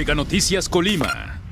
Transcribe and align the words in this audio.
Mega 0.00 0.14
Noticias 0.14 0.70
Colima. 0.70 1.42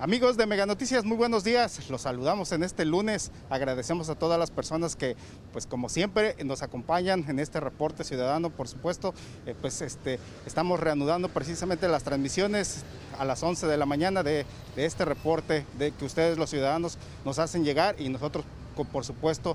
Amigos 0.00 0.38
de 0.38 0.46
Mega 0.46 0.64
Noticias, 0.64 1.04
muy 1.04 1.18
buenos 1.18 1.44
días. 1.44 1.90
Los 1.90 2.00
saludamos 2.00 2.52
en 2.52 2.62
este 2.62 2.86
lunes. 2.86 3.32
Agradecemos 3.50 4.08
a 4.08 4.14
todas 4.14 4.38
las 4.38 4.50
personas 4.50 4.96
que, 4.96 5.14
pues 5.52 5.66
como 5.66 5.90
siempre, 5.90 6.36
nos 6.42 6.62
acompañan 6.62 7.26
en 7.28 7.38
este 7.38 7.60
reporte 7.60 8.02
ciudadano. 8.02 8.48
Por 8.48 8.66
supuesto, 8.66 9.12
eh, 9.44 9.54
pues 9.60 9.82
este, 9.82 10.18
estamos 10.46 10.80
reanudando 10.80 11.28
precisamente 11.28 11.86
las 11.86 12.02
transmisiones 12.02 12.86
a 13.18 13.26
las 13.26 13.42
11 13.42 13.66
de 13.66 13.76
la 13.76 13.84
mañana 13.84 14.22
de, 14.22 14.46
de 14.74 14.86
este 14.86 15.04
reporte 15.04 15.66
de 15.78 15.92
que 15.92 16.06
ustedes 16.06 16.38
los 16.38 16.48
ciudadanos 16.48 16.96
nos 17.26 17.38
hacen 17.38 17.62
llegar 17.62 17.94
y 17.98 18.08
nosotros, 18.08 18.46
por 18.90 19.04
supuesto, 19.04 19.54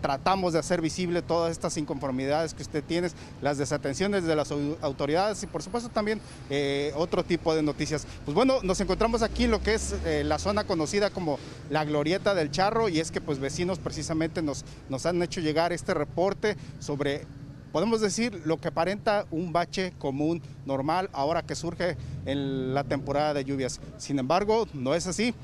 tratamos 0.00 0.52
de 0.52 0.58
hacer 0.58 0.80
visible 0.80 1.22
todas 1.22 1.52
estas 1.52 1.76
inconformidades 1.76 2.54
que 2.54 2.62
usted 2.62 2.82
tiene, 2.84 3.08
las 3.42 3.58
desatenciones 3.58 4.24
de 4.24 4.36
las 4.36 4.52
autoridades 4.80 5.42
y 5.42 5.46
por 5.46 5.62
supuesto 5.62 5.88
también 5.88 6.20
eh, 6.50 6.92
otro 6.96 7.24
tipo 7.24 7.54
de 7.54 7.62
noticias. 7.62 8.06
Pues 8.24 8.34
bueno, 8.34 8.58
nos 8.62 8.80
encontramos 8.80 9.22
aquí 9.22 9.44
en 9.44 9.50
lo 9.50 9.62
que 9.62 9.74
es 9.74 9.94
eh, 10.04 10.22
la 10.24 10.38
zona 10.38 10.64
conocida 10.64 11.10
como 11.10 11.38
la 11.70 11.84
Glorieta 11.84 12.34
del 12.34 12.50
Charro 12.50 12.88
y 12.88 13.00
es 13.00 13.10
que 13.10 13.20
pues 13.20 13.38
vecinos 13.38 13.78
precisamente 13.78 14.42
nos, 14.42 14.64
nos 14.88 15.06
han 15.06 15.22
hecho 15.22 15.40
llegar 15.40 15.72
este 15.72 15.94
reporte 15.94 16.56
sobre 16.78 17.26
podemos 17.72 18.00
decir 18.00 18.42
lo 18.44 18.58
que 18.58 18.68
aparenta 18.68 19.26
un 19.30 19.52
bache 19.52 19.92
común 19.98 20.42
normal 20.64 21.10
ahora 21.12 21.42
que 21.42 21.54
surge 21.54 21.96
en 22.26 22.74
la 22.74 22.84
temporada 22.84 23.34
de 23.34 23.44
lluvias. 23.44 23.80
Sin 23.98 24.18
embargo, 24.18 24.66
no 24.72 24.94
es 24.94 25.06
así 25.06 25.34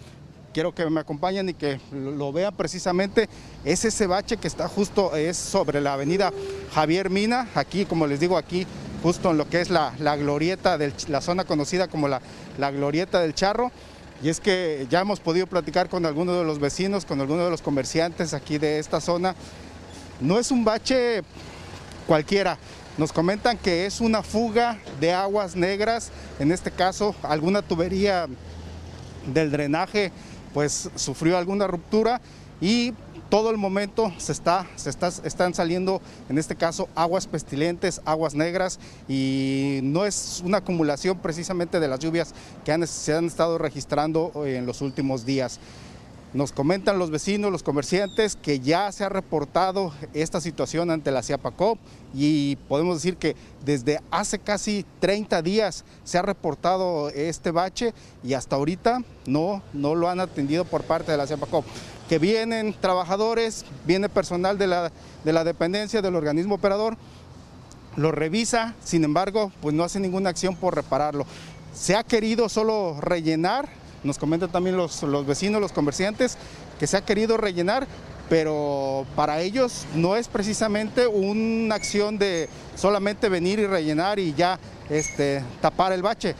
quiero 0.54 0.74
que 0.74 0.88
me 0.88 1.00
acompañen 1.00 1.50
y 1.50 1.54
que 1.54 1.78
lo 1.92 2.32
vean 2.32 2.54
precisamente, 2.56 3.28
es 3.64 3.84
ese 3.84 4.06
bache 4.06 4.38
que 4.38 4.48
está 4.48 4.68
justo, 4.68 5.14
es 5.16 5.36
sobre 5.36 5.80
la 5.80 5.94
avenida 5.94 6.32
Javier 6.72 7.10
Mina, 7.10 7.48
aquí 7.54 7.84
como 7.84 8.06
les 8.06 8.20
digo, 8.20 8.38
aquí 8.38 8.66
justo 9.02 9.32
en 9.32 9.36
lo 9.36 9.48
que 9.50 9.60
es 9.60 9.68
la, 9.68 9.90
glorieta, 10.16 10.78
de 10.78 10.92
la 11.08 11.20
zona 11.20 11.44
conocida 11.44 11.88
como 11.88 12.08
la 12.08 12.70
glorieta 12.70 13.20
del 13.20 13.34
Charro. 13.34 13.70
Y 14.22 14.30
es 14.30 14.40
que 14.40 14.86
ya 14.88 15.00
hemos 15.00 15.20
podido 15.20 15.46
platicar 15.46 15.90
con 15.90 16.06
algunos 16.06 16.38
de 16.38 16.44
los 16.44 16.58
vecinos, 16.58 17.04
con 17.04 17.20
algunos 17.20 17.44
de 17.44 17.50
los 17.50 17.60
comerciantes 17.60 18.32
aquí 18.32 18.56
de 18.56 18.78
esta 18.78 19.00
zona. 19.00 19.34
No 20.20 20.38
es 20.38 20.50
un 20.50 20.64
bache 20.64 21.22
cualquiera. 22.06 22.56
Nos 22.96 23.12
comentan 23.12 23.58
que 23.58 23.84
es 23.84 24.00
una 24.00 24.22
fuga 24.22 24.78
de 25.00 25.12
aguas 25.12 25.56
negras, 25.56 26.10
en 26.38 26.52
este 26.52 26.70
caso 26.70 27.14
alguna 27.22 27.60
tubería 27.60 28.28
del 29.26 29.50
drenaje 29.50 30.12
pues 30.54 30.88
sufrió 30.94 31.36
alguna 31.36 31.66
ruptura 31.66 32.22
y 32.60 32.94
todo 33.28 33.50
el 33.50 33.56
momento 33.56 34.12
se 34.16 34.32
está, 34.32 34.66
se 34.76 34.88
está, 34.88 35.08
están 35.08 35.54
saliendo, 35.54 36.00
en 36.28 36.38
este 36.38 36.54
caso, 36.54 36.88
aguas 36.94 37.26
pestilentes, 37.26 38.00
aguas 38.04 38.34
negras, 38.34 38.78
y 39.08 39.80
no 39.82 40.06
es 40.06 40.40
una 40.44 40.58
acumulación 40.58 41.18
precisamente 41.18 41.80
de 41.80 41.88
las 41.88 41.98
lluvias 41.98 42.32
que 42.64 42.86
se 42.86 43.14
han 43.14 43.26
estado 43.26 43.58
registrando 43.58 44.30
en 44.46 44.66
los 44.66 44.80
últimos 44.82 45.26
días. 45.26 45.58
Nos 46.34 46.50
comentan 46.50 46.98
los 46.98 47.12
vecinos, 47.12 47.52
los 47.52 47.62
comerciantes, 47.62 48.34
que 48.34 48.58
ya 48.58 48.90
se 48.90 49.04
ha 49.04 49.08
reportado 49.08 49.92
esta 50.14 50.40
situación 50.40 50.90
ante 50.90 51.12
la 51.12 51.22
CIAPACOP 51.22 51.78
y 52.12 52.56
podemos 52.68 52.96
decir 52.96 53.16
que 53.16 53.36
desde 53.64 54.00
hace 54.10 54.40
casi 54.40 54.84
30 54.98 55.42
días 55.42 55.84
se 56.02 56.18
ha 56.18 56.22
reportado 56.22 57.08
este 57.10 57.52
bache 57.52 57.94
y 58.24 58.34
hasta 58.34 58.56
ahorita 58.56 59.04
no, 59.26 59.62
no 59.72 59.94
lo 59.94 60.08
han 60.08 60.18
atendido 60.18 60.64
por 60.64 60.82
parte 60.82 61.12
de 61.12 61.18
la 61.18 61.28
CIAPACOP. 61.28 61.64
Que 62.08 62.18
vienen 62.18 62.74
trabajadores, 62.80 63.64
viene 63.86 64.08
personal 64.08 64.58
de 64.58 64.66
la, 64.66 64.90
de 65.22 65.32
la 65.32 65.44
dependencia 65.44 66.02
del 66.02 66.16
organismo 66.16 66.56
operador, 66.56 66.96
lo 67.94 68.10
revisa, 68.10 68.74
sin 68.82 69.04
embargo, 69.04 69.52
pues 69.62 69.72
no 69.72 69.84
hace 69.84 70.00
ninguna 70.00 70.30
acción 70.30 70.56
por 70.56 70.74
repararlo. 70.74 71.26
Se 71.72 71.94
ha 71.94 72.02
querido 72.02 72.48
solo 72.48 73.00
rellenar 73.00 73.83
nos 74.04 74.18
comentan 74.18 74.50
también 74.50 74.76
los, 74.76 75.26
vecinos, 75.26 75.60
los 75.60 75.72
comerciantes, 75.72 76.36
que 76.78 76.86
se 76.86 76.96
ha 76.96 77.04
querido 77.04 77.36
rellenar, 77.36 77.86
pero 78.28 79.06
para 79.16 79.40
ellos 79.40 79.86
no 79.94 80.16
es 80.16 80.28
precisamente 80.28 81.06
una 81.06 81.74
acción 81.74 82.18
de 82.18 82.48
solamente 82.76 83.28
venir 83.28 83.58
y 83.58 83.66
rellenar 83.66 84.18
y 84.18 84.34
ya 84.34 84.58
este, 84.90 85.42
tapar 85.60 85.92
el 85.92 86.02
bache. 86.02 86.34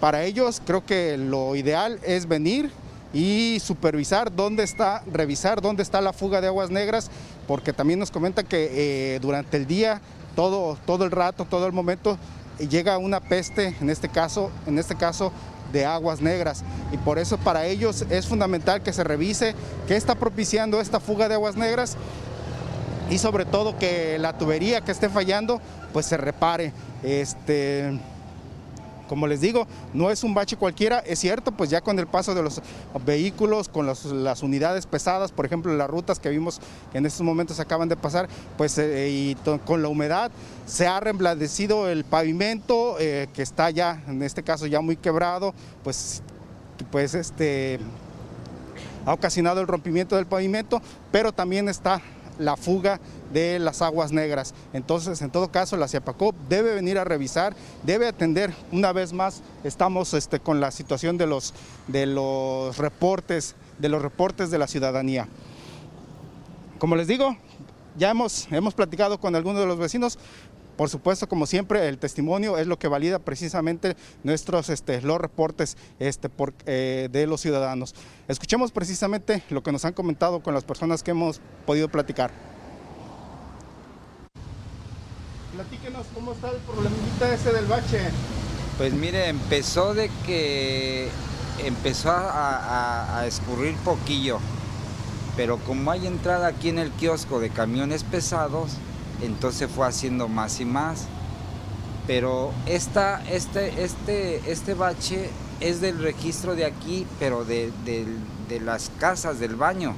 Para 0.00 0.24
ellos 0.24 0.62
creo 0.64 0.84
que 0.86 1.16
lo 1.18 1.56
ideal 1.56 1.98
es 2.04 2.26
venir 2.28 2.70
y 3.12 3.58
supervisar 3.60 4.34
dónde 4.34 4.62
está, 4.62 5.02
revisar 5.10 5.60
dónde 5.60 5.82
está 5.82 6.00
la 6.00 6.12
fuga 6.12 6.40
de 6.40 6.48
aguas 6.48 6.70
negras, 6.70 7.10
porque 7.46 7.72
también 7.72 7.98
nos 7.98 8.10
comentan 8.10 8.46
que 8.46 9.14
eh, 9.14 9.18
durante 9.20 9.56
el 9.56 9.66
día, 9.66 10.00
todo, 10.36 10.78
todo 10.86 11.04
el 11.04 11.10
rato, 11.10 11.44
todo 11.44 11.66
el 11.66 11.72
momento, 11.72 12.18
llega 12.58 12.98
una 12.98 13.20
peste, 13.20 13.74
en 13.80 13.90
este 13.90 14.08
caso, 14.08 14.50
en 14.66 14.78
este 14.78 14.94
caso 14.94 15.32
de 15.72 15.84
aguas 15.84 16.20
negras 16.20 16.62
y 16.92 16.96
por 16.96 17.18
eso 17.18 17.38
para 17.38 17.66
ellos 17.66 18.04
es 18.10 18.26
fundamental 18.26 18.82
que 18.82 18.92
se 18.92 19.04
revise 19.04 19.54
qué 19.86 19.96
está 19.96 20.14
propiciando 20.14 20.80
esta 20.80 21.00
fuga 21.00 21.28
de 21.28 21.34
aguas 21.34 21.56
negras 21.56 21.96
y 23.10 23.18
sobre 23.18 23.44
todo 23.44 23.78
que 23.78 24.18
la 24.18 24.36
tubería 24.36 24.80
que 24.80 24.92
esté 24.92 25.08
fallando 25.08 25.60
pues 25.92 26.06
se 26.06 26.16
repare. 26.16 26.72
Este, 27.02 27.98
como 29.08 29.26
les 29.26 29.40
digo, 29.40 29.66
no 29.94 30.10
es 30.10 30.22
un 30.22 30.34
bache 30.34 30.56
cualquiera, 30.56 30.98
es 31.00 31.18
cierto, 31.18 31.52
pues 31.52 31.70
ya 31.70 31.80
con 31.80 31.98
el 31.98 32.06
paso 32.06 32.34
de 32.34 32.42
los 32.42 32.60
vehículos, 33.04 33.68
con 33.68 33.86
las 33.86 34.42
unidades 34.42 34.86
pesadas, 34.86 35.32
por 35.32 35.46
ejemplo, 35.46 35.74
las 35.74 35.90
rutas 35.90 36.20
que 36.20 36.28
vimos 36.28 36.60
que 36.92 36.98
en 36.98 37.06
estos 37.06 37.22
momentos 37.22 37.58
acaban 37.58 37.88
de 37.88 37.96
pasar, 37.96 38.28
pues 38.56 38.78
eh, 38.78 39.08
y 39.10 39.36
con 39.64 39.82
la 39.82 39.88
humedad 39.88 40.30
se 40.66 40.86
ha 40.86 41.00
reblandecido 41.00 41.88
el 41.88 42.04
pavimento, 42.04 42.96
eh, 43.00 43.28
que 43.32 43.42
está 43.42 43.70
ya, 43.70 44.02
en 44.06 44.22
este 44.22 44.42
caso 44.42 44.66
ya 44.66 44.80
muy 44.80 44.96
quebrado, 44.96 45.54
pues, 45.82 46.22
pues 46.90 47.14
este 47.14 47.80
ha 49.06 49.14
ocasionado 49.14 49.60
el 49.62 49.66
rompimiento 49.66 50.16
del 50.16 50.26
pavimento, 50.26 50.82
pero 51.10 51.32
también 51.32 51.68
está 51.68 52.02
la 52.38 52.56
fuga 52.56 53.00
de 53.32 53.58
las 53.58 53.82
aguas 53.82 54.12
negras. 54.12 54.54
Entonces, 54.72 55.20
en 55.22 55.30
todo 55.30 55.50
caso, 55.50 55.76
la 55.76 55.88
CIAPACOP 55.88 56.34
debe 56.48 56.74
venir 56.74 56.98
a 56.98 57.04
revisar, 57.04 57.54
debe 57.82 58.06
atender, 58.06 58.54
una 58.72 58.92
vez 58.92 59.12
más, 59.12 59.42
estamos 59.64 60.14
este, 60.14 60.40
con 60.40 60.60
la 60.60 60.70
situación 60.70 61.18
de 61.18 61.26
los, 61.26 61.54
de 61.86 62.06
los 62.06 62.78
reportes, 62.78 63.54
de 63.78 63.88
los 63.88 64.02
reportes 64.02 64.50
de 64.50 64.58
la 64.58 64.66
ciudadanía. 64.66 65.28
Como 66.78 66.96
les 66.96 67.08
digo, 67.08 67.36
ya 67.96 68.10
hemos, 68.10 68.46
hemos 68.50 68.74
platicado 68.74 69.18
con 69.18 69.34
algunos 69.34 69.60
de 69.60 69.66
los 69.66 69.78
vecinos, 69.78 70.18
por 70.78 70.88
supuesto, 70.88 71.28
como 71.28 71.44
siempre, 71.44 71.88
el 71.88 71.98
testimonio 71.98 72.56
es 72.56 72.68
lo 72.68 72.78
que 72.78 72.86
valida 72.86 73.18
precisamente 73.18 73.96
nuestros 74.22 74.68
este, 74.68 75.02
los 75.02 75.20
reportes 75.20 75.76
este, 75.98 76.30
eh, 76.66 77.08
de 77.10 77.26
los 77.26 77.40
ciudadanos. 77.40 77.96
Escuchemos 78.28 78.70
precisamente 78.70 79.42
lo 79.50 79.64
que 79.64 79.72
nos 79.72 79.84
han 79.84 79.92
comentado 79.92 80.40
con 80.40 80.54
las 80.54 80.62
personas 80.62 81.02
que 81.02 81.10
hemos 81.10 81.40
podido 81.66 81.88
platicar. 81.88 82.30
Platíquenos 85.52 86.06
cómo 86.14 86.30
está 86.30 86.50
el 86.50 86.58
problemita 86.58 87.34
ese 87.34 87.52
del 87.52 87.66
bache. 87.66 87.98
Pues 88.76 88.92
mire, 88.92 89.26
empezó 89.26 89.94
de 89.94 90.08
que 90.24 91.08
empezó 91.64 92.12
a, 92.12 93.18
a 93.18 93.26
escurrir 93.26 93.74
poquillo, 93.78 94.38
pero 95.36 95.58
como 95.58 95.90
hay 95.90 96.06
entrada 96.06 96.46
aquí 96.46 96.68
en 96.68 96.78
el 96.78 96.92
kiosco 96.92 97.40
de 97.40 97.50
camiones 97.50 98.04
pesados, 98.04 98.76
entonces 99.22 99.70
fue 99.70 99.86
haciendo 99.86 100.28
más 100.28 100.60
y 100.60 100.64
más. 100.64 101.06
Pero 102.06 102.52
esta, 102.66 103.22
este, 103.28 103.84
este, 103.84 104.50
este 104.50 104.74
bache 104.74 105.28
es 105.60 105.80
del 105.80 106.02
registro 106.02 106.54
de 106.54 106.64
aquí, 106.64 107.06
pero 107.18 107.44
de, 107.44 107.70
las 108.62 108.90
casas 108.98 109.38
del 109.38 109.56
baño. 109.56 109.94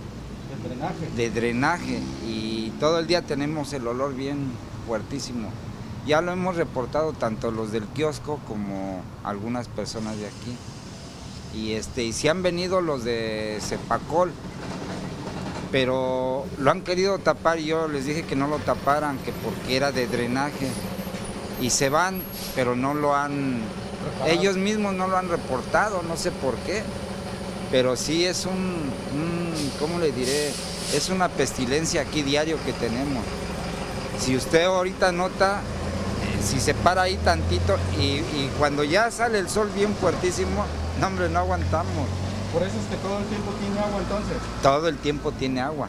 De 0.50 0.68
drenaje. 0.68 1.10
De 1.16 1.30
drenaje. 1.30 2.00
Y 2.26 2.70
todo 2.80 2.98
el 2.98 3.06
día 3.06 3.22
tenemos 3.22 3.72
el 3.72 3.86
olor 3.86 4.14
bien 4.14 4.50
fuertísimo. 4.86 5.50
Ya 6.06 6.20
lo 6.20 6.32
hemos 6.32 6.56
reportado 6.56 7.12
tanto 7.12 7.50
los 7.50 7.70
del 7.72 7.84
kiosco 7.84 8.40
como 8.48 9.02
algunas 9.22 9.68
personas 9.68 10.16
de 10.16 10.26
aquí. 10.26 10.56
Y 11.54 11.72
este, 11.72 12.04
y 12.04 12.12
si 12.12 12.26
han 12.28 12.42
venido 12.42 12.80
los 12.80 13.04
de 13.04 13.58
Cepacol, 13.60 14.32
pero 15.70 16.46
lo 16.58 16.70
han 16.70 16.82
querido 16.82 17.18
tapar 17.18 17.60
y 17.60 17.66
yo 17.66 17.88
les 17.88 18.04
dije 18.04 18.24
que 18.24 18.36
no 18.36 18.48
lo 18.48 18.58
taparan, 18.58 19.18
que 19.18 19.32
porque 19.32 19.76
era 19.76 19.92
de 19.92 20.06
drenaje. 20.06 20.68
Y 21.60 21.70
se 21.70 21.90
van, 21.90 22.22
pero 22.54 22.74
no 22.74 22.94
lo 22.94 23.14
han, 23.14 23.60
ellos 24.26 24.56
mismos 24.56 24.94
no 24.94 25.06
lo 25.08 25.16
han 25.16 25.28
reportado, 25.28 26.02
no 26.02 26.16
sé 26.16 26.30
por 26.30 26.56
qué. 26.58 26.82
Pero 27.70 27.96
sí 27.96 28.24
es 28.24 28.46
un, 28.46 28.90
¿cómo 29.78 30.00
le 30.00 30.10
diré? 30.10 30.48
Es 30.94 31.08
una 31.08 31.28
pestilencia 31.28 32.02
aquí 32.02 32.22
diario 32.22 32.58
que 32.64 32.72
tenemos. 32.72 33.22
Si 34.18 34.36
usted 34.36 34.64
ahorita 34.64 35.12
nota, 35.12 35.60
eh, 35.60 36.42
si 36.42 36.60
se 36.60 36.74
para 36.74 37.02
ahí 37.02 37.16
tantito 37.18 37.76
y, 37.98 38.16
y 38.16 38.50
cuando 38.58 38.82
ya 38.82 39.10
sale 39.10 39.38
el 39.38 39.48
sol 39.48 39.70
bien 39.74 39.94
fuertísimo, 39.94 40.64
no 41.00 41.06
hombre, 41.06 41.28
no 41.28 41.38
aguantamos. 41.38 42.08
Por 42.52 42.62
eso 42.62 42.76
es 42.78 42.86
que 42.86 42.96
todo 42.96 43.18
el 43.18 43.24
tiempo 43.26 43.52
tiene 43.60 43.78
agua 43.78 44.00
entonces. 44.00 44.36
Todo 44.62 44.88
el 44.88 44.96
tiempo 44.98 45.32
tiene 45.32 45.60
agua. 45.60 45.88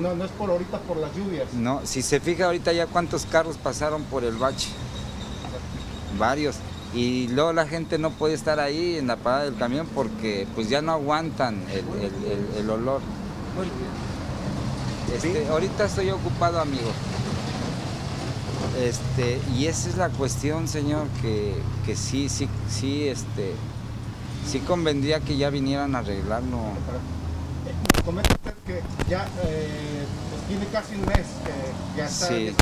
No, 0.00 0.14
no 0.14 0.24
es 0.24 0.30
por 0.30 0.50
ahorita 0.50 0.78
por 0.80 0.96
las 0.98 1.14
lluvias. 1.16 1.52
No, 1.54 1.80
si 1.84 2.02
se 2.02 2.20
fija 2.20 2.46
ahorita 2.46 2.72
ya 2.72 2.86
cuántos 2.86 3.26
carros 3.26 3.56
pasaron 3.56 4.04
por 4.04 4.24
el 4.24 4.36
bache. 4.36 4.68
Varios. 6.18 6.56
y 6.94 7.26
luego 7.28 7.52
la 7.52 7.66
gente 7.66 7.98
no 7.98 8.10
puede 8.10 8.34
estar 8.34 8.60
ahí 8.60 8.96
en 8.96 9.08
la 9.08 9.16
parada 9.16 9.44
del 9.44 9.56
camión 9.56 9.88
porque 9.92 10.46
pues 10.54 10.68
ya 10.68 10.80
no 10.80 10.92
aguantan 10.92 11.60
el, 12.56 12.70
olor. 12.70 13.00
Este, 15.12 15.48
ahorita 15.48 15.86
estoy 15.86 16.10
ocupado, 16.10 16.60
amigo. 16.60 16.90
Este, 18.80 19.40
y 19.56 19.66
esa 19.66 19.88
es 19.88 19.96
la 19.96 20.08
cuestión, 20.08 20.66
señor, 20.66 21.06
que, 21.20 21.54
sí, 21.96 22.28
sí, 22.28 22.48
sí, 22.68 23.08
este, 23.08 23.54
sí 24.46 24.60
convendría 24.60 25.20
que 25.20 25.36
ya 25.36 25.50
vinieran 25.50 25.94
a 25.94 25.98
arreglarlo. 26.00 26.58
Comenta 28.04 28.34
usted 28.34 28.54
que 28.66 28.82
ya 29.08 29.26
eh, 29.44 30.04
pues 30.30 30.42
tiene 30.48 30.66
casi 30.66 30.94
un 30.94 31.06
mes 31.06 31.26
que 31.44 31.98
ya 31.98 32.06
está. 32.06 32.28
Sí. 32.28 32.54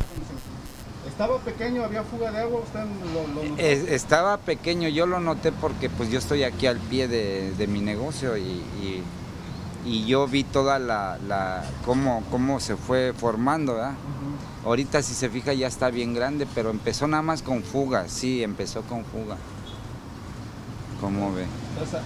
¿Estaba 1.06 1.38
pequeño? 1.40 1.84
¿Había 1.84 2.04
fuga 2.04 2.30
de 2.30 2.38
agua? 2.38 2.60
¿Usted 2.60 2.80
lo, 3.12 3.58
estaba 3.58 4.38
pequeño, 4.38 4.88
yo 4.88 5.06
lo 5.06 5.20
noté 5.20 5.50
porque 5.50 5.90
pues 5.90 6.10
yo 6.10 6.18
estoy 6.18 6.44
aquí 6.44 6.66
al 6.66 6.78
pie 6.78 7.08
de, 7.08 7.66
mi 7.66 7.80
negocio 7.80 8.36
y, 8.36 9.02
yo 10.06 10.28
vi 10.28 10.44
toda 10.44 10.78
la, 10.78 11.18
la 11.26 11.64
cómo, 11.84 12.22
cómo 12.30 12.60
se 12.60 12.76
fue 12.76 13.12
formando, 13.12 13.74
¿verdad? 13.74 13.94
Ahorita 14.64 15.02
si 15.02 15.12
se 15.14 15.28
fija 15.28 15.52
ya 15.54 15.66
está 15.66 15.90
bien 15.90 16.14
grande, 16.14 16.46
pero 16.54 16.70
empezó 16.70 17.08
nada 17.08 17.22
más 17.22 17.42
con 17.42 17.64
fuga, 17.64 18.08
sí, 18.08 18.44
empezó 18.44 18.82
con 18.82 19.04
fuga. 19.04 19.36
¿Cómo 21.02 21.34
ve? 21.34 21.46
Entonces, 21.72 21.98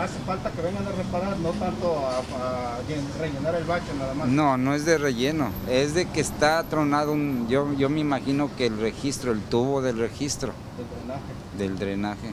hace 0.00 0.18
falta 0.20 0.50
que 0.50 0.62
vengan 0.62 0.86
a 0.86 0.90
reparar, 0.92 1.36
no 1.36 1.50
tanto 1.50 1.98
a, 1.98 2.78
rellenar 3.20 3.54
el 3.54 3.64
bache 3.64 3.92
nada 3.98 4.14
más. 4.14 4.26
No, 4.26 4.56
no 4.56 4.74
es 4.74 4.86
de 4.86 4.96
relleno, 4.96 5.50
es 5.68 5.92
de 5.92 6.06
que 6.06 6.22
está 6.22 6.62
tronado 6.62 7.12
un, 7.12 7.46
yo, 7.46 7.70
yo 7.74 7.90
me 7.90 8.00
imagino 8.00 8.48
que 8.56 8.64
el 8.64 8.80
registro, 8.80 9.32
el 9.32 9.42
tubo 9.42 9.82
del 9.82 9.98
registro. 9.98 10.54
Del 10.78 10.88
drenaje. 10.88 11.58
Del 11.58 11.78
drenaje. 11.78 12.32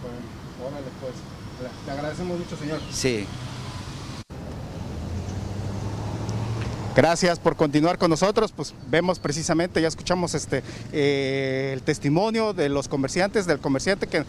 Bueno, 0.00 0.70
órale 0.70 0.88
pues. 0.98 1.12
Te 1.84 1.90
agradecemos 1.90 2.38
mucho, 2.38 2.56
señor. 2.56 2.80
Sí. 2.90 3.26
Gracias 7.00 7.38
por 7.38 7.56
continuar 7.56 7.96
con 7.96 8.10
nosotros. 8.10 8.52
Pues 8.52 8.74
vemos 8.90 9.18
precisamente, 9.18 9.80
ya 9.80 9.88
escuchamos 9.88 10.34
este 10.34 10.62
eh, 10.92 11.70
el 11.72 11.80
testimonio 11.80 12.52
de 12.52 12.68
los 12.68 12.88
comerciantes, 12.88 13.46
del 13.46 13.58
comerciante 13.58 14.06
que 14.06 14.22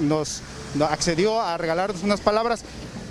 nos, 0.00 0.42
accedió 0.90 1.40
a 1.40 1.56
regalarnos 1.56 2.02
unas 2.02 2.20
palabras. 2.20 2.64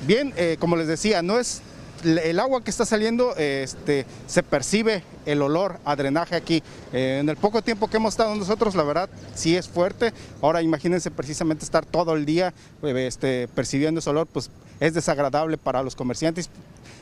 Bien, 0.05 0.33
eh, 0.35 0.57
como 0.59 0.75
les 0.75 0.87
decía, 0.87 1.21
no 1.21 1.39
es 1.39 1.61
el 2.03 2.37
agua 2.41 2.61
que 2.61 2.69
está 2.69 2.85
saliendo, 2.85 3.37
este, 3.37 4.05
se 4.27 4.43
percibe 4.43 5.01
el 5.25 5.41
olor 5.41 5.79
a 5.85 5.95
drenaje 5.95 6.35
aquí. 6.35 6.61
Eh, 6.91 7.19
en 7.21 7.29
el 7.29 7.37
poco 7.37 7.61
tiempo 7.61 7.87
que 7.87 7.95
hemos 7.95 8.15
estado 8.15 8.35
nosotros, 8.35 8.75
la 8.75 8.83
verdad, 8.83 9.09
sí 9.33 9.55
es 9.55 9.69
fuerte. 9.69 10.11
Ahora 10.41 10.61
imagínense 10.61 11.09
precisamente 11.09 11.63
estar 11.63 11.85
todo 11.85 12.15
el 12.17 12.25
día 12.25 12.53
este, 12.83 13.47
percibiendo 13.47 14.01
ese 14.01 14.09
olor, 14.09 14.27
pues 14.27 14.49
es 14.81 14.93
desagradable 14.93 15.57
para 15.57 15.81
los 15.83 15.95
comerciantes 15.95 16.49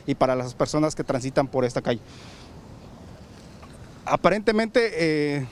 y 0.06 0.14
para 0.14 0.34
las 0.34 0.54
personas 0.54 0.94
que 0.94 1.04
transitan 1.04 1.46
por 1.46 1.64
esta 1.64 1.82
calle. 1.82 2.00
Aparentemente, 4.04 4.90
eh, 4.94 5.46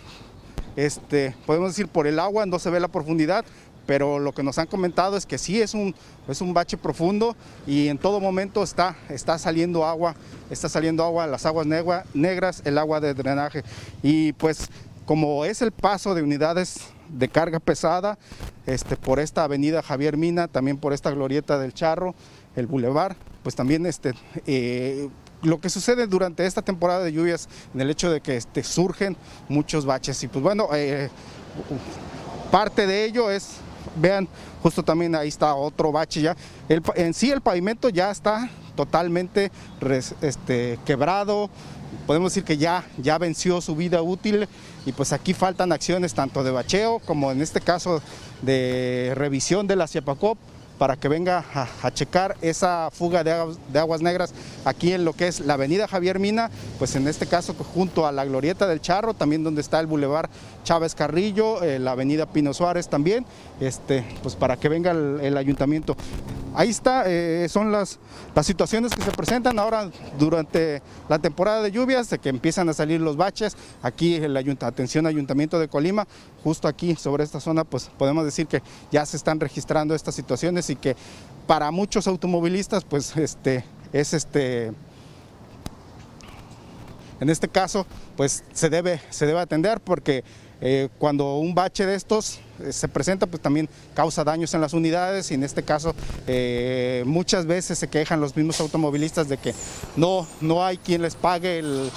este, 0.77 1.35
podemos 1.47 1.71
decir 1.71 1.89
por 1.89 2.07
el 2.07 2.19
agua 2.19 2.47
no 2.47 2.59
se 2.59 2.71
ve 2.71 2.81
la 2.81 2.89
profundidad, 2.89 3.45
pero 3.87 4.19
lo 4.19 4.33
que 4.33 4.43
nos 4.43 4.59
han 4.59 4.67
comentado 4.67 5.17
es 5.17 5.27
que 5.27 5.39
sí 5.39 5.61
es 5.61 5.75
un, 5.75 5.95
es 6.29 6.41
un 6.41 6.55
bache 6.55 6.77
profundo 6.77 7.37
y 7.67 7.89
en 7.89 7.99
todo 7.99 8.21
momento 8.21 8.63
está, 8.63 8.97
está 9.09 9.39
saliendo 9.39 9.85
agua, 9.85 10.15
está 10.51 10.69
saliendo 10.69 11.05
agua, 11.05 11.27
las 11.27 11.47
aguas 11.47 11.67
negras, 12.15 12.63
el 12.65 12.79
agua 12.79 13.01
de 13.01 13.15
drenaje. 13.15 13.63
Y 14.03 14.33
pues 14.35 14.69
como 15.05 15.45
es 15.45 15.61
el 15.61 15.71
paso 15.73 16.15
de 16.15 16.23
unidades 16.23 16.89
de 17.09 17.29
carga 17.29 17.61
pesada 17.61 18.19
este, 18.67 18.97
por 18.97 19.21
esta 19.21 19.45
avenida 19.45 19.83
Javier 19.83 20.17
Mina, 20.17 20.49
también 20.49 20.79
por 20.79 20.93
esta 20.93 21.11
glorieta 21.11 21.59
del 21.59 21.75
Charro, 21.75 22.15
el 22.57 22.67
bulevar, 22.67 23.17
pues 23.45 23.55
también 23.55 23.85
este, 23.85 24.15
eh, 24.47 25.09
lo 25.43 25.61
que 25.61 25.69
sucede 25.69 26.07
durante 26.07 26.47
esta 26.47 26.63
temporada 26.63 27.05
de 27.05 27.13
lluvias, 27.13 27.47
en 27.75 27.83
el 27.83 27.91
hecho 27.91 28.11
de 28.11 28.21
que 28.21 28.37
este, 28.37 28.65
surgen 28.65 29.17
muchos 29.49 29.85
baches. 29.85 30.21
Y 30.25 30.29
pues 30.29 30.43
bueno, 30.43 30.69
eh, 30.73 31.11
parte 32.51 32.87
de 32.87 33.05
ello 33.05 33.31
es, 33.31 33.59
vean, 33.97 34.27
justo 34.63 34.83
también 34.83 35.15
ahí 35.15 35.29
está 35.29 35.55
otro 35.55 35.93
bache 35.93 36.23
ya. 36.23 36.37
en 36.97 37.13
sí 37.13 37.31
el 37.31 37.43
pavimento 37.43 37.91
ya 37.91 38.11
está 38.11 38.49
totalmente 38.75 39.53
este, 40.23 40.79
quebrado, 40.87 41.51
podemos 42.07 42.33
decir 42.33 42.45
que 42.45 42.57
ya, 42.57 42.85
ya 42.97 43.19
venció 43.19 43.61
su 43.61 43.77
vida 43.77 44.01
útil 44.01 44.49
y 44.87 44.93
pues 44.93 45.13
aquí 45.13 45.35
faltan 45.35 45.71
acciones 45.71 46.15
tanto 46.15 46.43
de 46.43 46.51
bacheo 46.51 46.99
como 47.01 47.31
en 47.31 47.43
este 47.43 47.61
caso 47.61 48.03
de 48.43 49.13
revisión 49.15 49.67
de 49.67 49.77
la 49.77 49.87
CIEPACOP 49.87 50.39
para 50.79 50.97
que 50.97 51.09
venga 51.09 51.45
a, 51.55 51.91
checar 51.93 52.37
esa 52.41 52.91
fuga 52.91 53.23
de 53.23 53.79
aguas, 53.79 54.03
negras 54.03 54.33
aquí 54.65 54.93
en 54.93 55.05
lo 55.05 55.13
que 55.13 55.29
es 55.29 55.41
la 55.41 55.55
avenida 55.55 55.87
Javier 55.87 56.19
Mina, 56.19 56.51
pues 56.79 56.97
en 56.97 57.07
este 57.07 57.27
caso 57.27 57.55
junto 57.55 58.07
a 58.07 58.13
la 58.13 58.25
Glorieta 58.25 58.67
del 58.67 58.81
Charro, 58.81 59.15
también 59.15 59.45
donde 59.45 59.61
está 59.61 59.81
el 59.81 59.87
bulevar 59.87 60.29
Chávez 60.65 60.95
Carrillo, 60.95 61.63
eh, 61.63 61.79
la 61.79 61.93
avenida 61.93 62.27
Pino 62.27 62.55
Suárez 62.55 62.89
también, 62.89 63.25
este, 63.61 64.05
pues 64.23 64.35
para 64.35 64.57
que 64.57 64.69
venga 64.69 64.91
el, 64.91 65.37
ayuntamiento. 65.37 65.97
Ahí 66.55 66.71
está, 66.71 67.05
eh, 67.07 67.49
son 67.51 67.73
las, 67.73 67.99
las 68.35 68.47
situaciones 68.47 68.95
que 68.95 69.03
se 69.03 69.11
presentan 69.11 69.59
ahora 69.59 69.91
durante 70.19 70.81
la 71.09 71.19
temporada 71.19 71.63
de 71.63 71.73
lluvias, 71.73 72.09
de 72.11 72.19
que 72.19 72.29
empiezan 72.29 72.69
a 72.69 72.73
salir 72.73 73.01
los 73.01 73.17
baches, 73.17 73.57
aquí 73.83 74.15
el 74.15 74.37
ayuntamiento, 74.37 74.67
atención 74.67 75.07
Ayuntamiento 75.07 75.59
de 75.59 75.69
Colima, 75.69 76.07
justo 76.43 76.69
aquí 76.69 76.95
sobre 76.95 77.25
esta 77.25 77.41
zona, 77.41 77.65
pues 77.65 77.91
podemos 77.99 78.25
decir 78.25 78.47
que 78.47 78.63
ya 78.93 79.05
se 79.07 79.17
están 79.17 79.41
registrando 79.41 79.95
estas 79.95 80.15
situaciones 80.15 80.64
y 80.71 80.77
que 80.77 80.97
para 81.47 81.71
muchos 81.71 82.07
automovilistas 82.07 82.85
pues 82.85 83.17
este 83.17 83.65
es 83.93 84.15
este 84.15 84.73
en 87.21 87.31
este 87.31 87.49
caso 87.49 87.87
pues 88.17 88.45
se 88.53 88.71
debe 88.71 89.01
se 89.11 89.27
debe 89.27 89.41
atender 89.41 89.81
porque 89.81 90.25
eh, 90.67 90.89
cuando 90.99 91.37
un 91.37 91.55
bache 91.55 91.85
de 91.85 91.95
estos 91.95 92.39
eh, 92.61 92.73
se 92.73 92.89
presenta, 92.89 93.27
pues 93.27 93.43
también 93.43 93.69
causa 93.95 94.25
daños 94.25 94.55
en 94.55 94.63
las 94.63 94.73
unidades 94.73 95.31
y 95.31 95.35
en 95.35 95.43
este 95.43 95.63
caso 95.63 95.95
eh, 96.27 97.03
muchas 97.07 97.45
veces 97.45 97.79
se 97.79 97.89
quejan 97.89 98.21
los 98.21 98.35
mismos 98.35 98.61
automovilistas 98.61 99.29
de 99.29 99.37
que 99.37 99.55
no, 99.97 100.27
no 100.41 100.65
hay 100.65 100.79
quien 100.79 101.03
les 101.03 101.17
pague 101.17 101.61
los, 101.63 101.93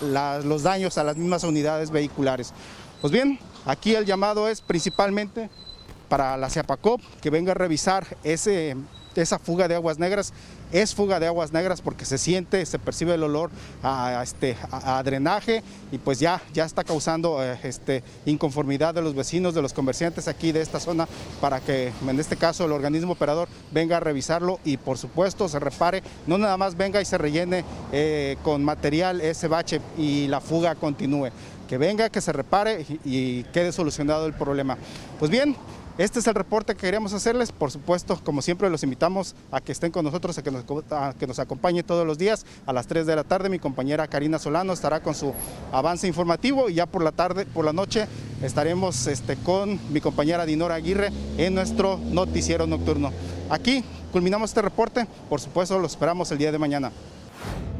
los 0.00 0.62
daños 0.62 0.96
a 0.96 1.02
las 1.02 1.16
mismas 1.16 1.42
unidades 1.42 1.90
vehiculares. 1.90 2.52
Pues 3.00 3.12
bien, 3.12 3.38
aquí 3.64 3.96
el 3.96 4.04
llamado 4.04 4.48
es 4.48 4.60
principalmente 4.60 5.50
para 6.08 6.36
la 6.36 6.50
CIAPACOP 6.50 7.00
que 7.20 7.30
venga 7.30 7.52
a 7.52 7.54
revisar 7.54 8.06
ese, 8.24 8.76
esa 9.20 9.38
fuga 9.38 9.68
de 9.68 9.74
aguas 9.74 9.98
negras. 9.98 10.32
Es 10.72 10.96
fuga 10.96 11.20
de 11.20 11.28
aguas 11.28 11.52
negras 11.52 11.80
porque 11.80 12.04
se 12.04 12.18
siente, 12.18 12.66
se 12.66 12.80
percibe 12.80 13.14
el 13.14 13.22
olor 13.22 13.50
a, 13.84 14.20
este, 14.22 14.56
a, 14.70 15.00
drenaje 15.04 15.62
y 15.92 15.98
pues 15.98 16.18
ya, 16.18 16.42
ya 16.52 16.64
está 16.64 16.82
causando 16.82 17.42
eh, 17.42 17.56
este, 17.62 18.02
inconformidad 18.24 18.92
de 18.92 19.02
los 19.02 19.14
vecinos, 19.14 19.54
de 19.54 19.62
los 19.62 19.72
comerciantes 19.72 20.26
aquí 20.26 20.50
de 20.50 20.60
esta 20.60 20.80
zona 20.80 21.06
para 21.40 21.60
que 21.60 21.92
en 22.06 22.18
este 22.18 22.36
caso 22.36 22.64
el 22.64 22.72
organismo 22.72 23.12
operador 23.12 23.48
venga 23.70 23.98
a 23.98 24.00
revisarlo 24.00 24.58
y 24.64 24.76
por 24.76 24.98
supuesto 24.98 25.48
se 25.48 25.60
repare, 25.60 26.02
no 26.26 26.36
nada 26.36 26.56
más 26.56 26.76
venga 26.76 27.00
y 27.00 27.04
se 27.04 27.16
rellene 27.16 27.64
eh, 27.92 28.36
con 28.42 28.64
material 28.64 29.20
ese 29.20 29.46
bache 29.46 29.80
y 29.96 30.26
la 30.26 30.40
fuga 30.40 30.74
continúe. 30.74 31.30
Que 31.68 31.78
venga, 31.78 32.10
que 32.10 32.20
se 32.20 32.32
repare 32.32 32.86
y 33.04 33.42
quede 33.44 33.72
solucionado 33.72 34.26
el 34.26 34.34
problema. 34.34 34.78
Pues 35.18 35.32
bien, 35.32 35.56
este 35.98 36.18
es 36.18 36.26
el 36.26 36.34
reporte 36.34 36.74
que 36.74 36.80
queríamos 36.82 37.14
hacerles. 37.14 37.52
Por 37.52 37.70
supuesto, 37.70 38.20
como 38.22 38.42
siempre, 38.42 38.68
los 38.68 38.82
invitamos 38.82 39.34
a 39.50 39.62
que 39.62 39.72
estén 39.72 39.90
con 39.90 40.04
nosotros, 40.04 40.36
a 40.36 40.42
que 41.14 41.26
nos, 41.26 41.38
acompañe 41.38 41.82
todos 41.82 42.06
los 42.06 42.18
días 42.18 42.44
a 42.66 42.74
las 42.74 42.86
3 42.86 43.06
de 43.06 43.16
la 43.16 43.24
tarde. 43.24 43.48
Mi 43.48 43.58
compañera 43.58 44.06
Karina 44.06 44.38
Solano 44.38 44.74
estará 44.74 45.00
con 45.00 45.14
su 45.14 45.32
avance 45.72 46.06
informativo 46.06 46.68
y 46.68 46.74
ya 46.74 46.86
por 46.86 47.02
la 47.02 47.12
tarde, 47.12 47.46
por 47.46 47.64
la 47.64 47.72
noche, 47.72 48.06
estaremos 48.42 49.06
este, 49.06 49.36
con 49.36 49.80
mi 49.90 50.02
compañera 50.02 50.44
Dinora 50.44 50.74
Aguirre 50.74 51.10
en 51.38 51.54
nuestro 51.54 51.96
noticiero 51.96 52.66
nocturno. 52.66 53.10
Aquí 53.48 53.82
culminamos 54.12 54.50
este 54.50 54.60
reporte. 54.60 55.06
Por 55.30 55.40
supuesto, 55.40 55.78
lo 55.78 55.86
esperamos 55.86 56.30
el 56.30 56.36
día 56.36 56.52
de 56.52 56.58
mañana. 56.58 56.92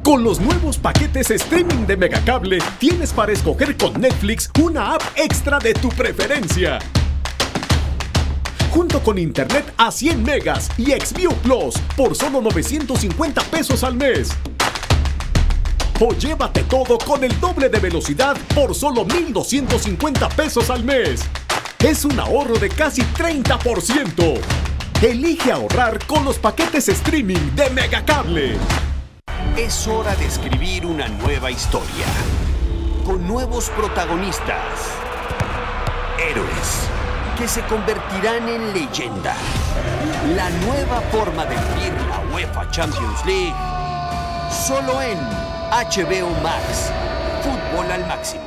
Con 0.03 0.23
los 0.23 0.39
nuevos 0.39 0.79
paquetes 0.79 1.29
streaming 1.29 1.85
de 1.85 1.97
Megacable, 1.97 2.59
tienes 2.79 3.13
para 3.13 3.31
escoger 3.31 3.77
con 3.77 4.01
Netflix 4.01 4.49
una 4.63 4.95
app 4.95 5.03
extra 5.17 5.59
de 5.59 5.73
tu 5.73 5.89
preferencia 5.89 6.79
junto 8.71 9.01
con 9.01 9.17
internet 9.17 9.73
a 9.77 9.91
100 9.91 10.23
megas 10.23 10.69
y 10.77 10.91
Xview 10.91 11.33
Plus 11.43 11.75
por 11.95 12.15
solo 12.15 12.41
950 12.41 13.41
pesos 13.43 13.83
al 13.83 13.95
mes. 13.95 14.29
O 15.99 16.13
llévate 16.13 16.63
todo 16.63 16.97
con 16.99 17.23
el 17.23 17.39
doble 17.39 17.69
de 17.69 17.79
velocidad 17.79 18.37
por 18.53 18.75
solo 18.75 19.03
1250 19.05 20.29
pesos 20.29 20.69
al 20.69 20.83
mes. 20.83 21.21
Es 21.79 22.05
un 22.05 22.19
ahorro 22.19 22.57
de 22.57 22.69
casi 22.69 23.01
30%. 23.01 24.39
Elige 25.01 25.51
ahorrar 25.51 26.05
con 26.05 26.23
los 26.23 26.37
paquetes 26.37 26.87
streaming 26.89 27.55
de 27.55 27.69
Megacable. 27.71 28.57
Es 29.55 29.87
hora 29.87 30.15
de 30.15 30.25
escribir 30.25 30.85
una 30.85 31.07
nueva 31.07 31.49
historia. 31.49 32.05
Con 33.05 33.27
nuevos 33.27 33.69
protagonistas. 33.69 34.91
Héroes 36.19 36.96
que 37.37 37.47
se 37.47 37.61
convertirán 37.63 38.49
en 38.49 38.73
leyenda. 38.73 39.35
La 40.35 40.49
nueva 40.49 41.01
forma 41.11 41.45
de 41.45 41.55
vivir 41.55 41.93
la 42.09 42.19
UEFA 42.33 42.69
Champions 42.71 43.25
League. 43.25 43.55
Solo 44.49 45.01
en 45.01 45.19
HBO 45.69 46.29
Max. 46.41 46.91
Fútbol 47.43 47.91
al 47.91 48.07
máximo. 48.07 48.46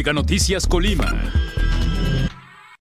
Mega 0.00 0.14
Noticias 0.14 0.66
Colima. 0.66 1.12